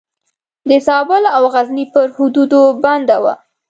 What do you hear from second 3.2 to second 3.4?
وه.